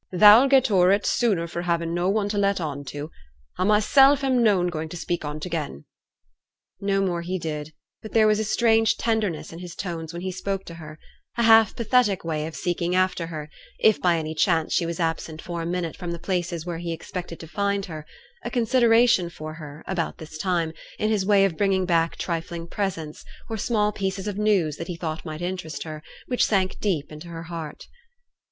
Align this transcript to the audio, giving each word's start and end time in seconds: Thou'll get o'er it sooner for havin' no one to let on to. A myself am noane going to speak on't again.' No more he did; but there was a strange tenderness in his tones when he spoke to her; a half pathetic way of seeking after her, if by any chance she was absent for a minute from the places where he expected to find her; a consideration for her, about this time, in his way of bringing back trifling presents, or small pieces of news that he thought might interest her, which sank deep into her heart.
Thou'll 0.11 0.47
get 0.47 0.71
o'er 0.71 0.91
it 0.91 1.05
sooner 1.05 1.45
for 1.47 1.61
havin' 1.61 1.93
no 1.93 2.09
one 2.09 2.27
to 2.29 2.37
let 2.39 2.59
on 2.59 2.83
to. 2.85 3.11
A 3.59 3.65
myself 3.65 4.23
am 4.23 4.41
noane 4.41 4.67
going 4.69 4.89
to 4.89 4.97
speak 4.97 5.23
on't 5.23 5.45
again.' 5.45 5.85
No 6.79 7.01
more 7.01 7.21
he 7.21 7.37
did; 7.37 7.73
but 8.01 8.11
there 8.13 8.25
was 8.25 8.39
a 8.39 8.43
strange 8.43 8.97
tenderness 8.97 9.53
in 9.53 9.59
his 9.59 9.75
tones 9.75 10.11
when 10.11 10.23
he 10.23 10.31
spoke 10.31 10.65
to 10.65 10.73
her; 10.73 10.97
a 11.37 11.43
half 11.43 11.75
pathetic 11.75 12.23
way 12.23 12.47
of 12.47 12.55
seeking 12.55 12.95
after 12.95 13.27
her, 13.27 13.47
if 13.77 14.01
by 14.01 14.17
any 14.17 14.33
chance 14.33 14.73
she 14.73 14.87
was 14.87 14.99
absent 14.99 15.39
for 15.39 15.61
a 15.61 15.67
minute 15.67 15.95
from 15.95 16.09
the 16.09 16.17
places 16.17 16.65
where 16.65 16.79
he 16.79 16.91
expected 16.93 17.39
to 17.39 17.47
find 17.47 17.85
her; 17.85 18.03
a 18.43 18.49
consideration 18.49 19.29
for 19.29 19.53
her, 19.53 19.83
about 19.85 20.17
this 20.17 20.35
time, 20.39 20.73
in 20.97 21.11
his 21.11 21.27
way 21.27 21.45
of 21.45 21.57
bringing 21.57 21.85
back 21.85 22.15
trifling 22.17 22.65
presents, 22.65 23.23
or 23.51 23.55
small 23.55 23.91
pieces 23.91 24.27
of 24.27 24.35
news 24.35 24.77
that 24.77 24.87
he 24.87 24.95
thought 24.97 25.23
might 25.25 25.43
interest 25.43 25.83
her, 25.83 26.01
which 26.25 26.43
sank 26.47 26.79
deep 26.79 27.11
into 27.11 27.27
her 27.27 27.43
heart. 27.43 27.85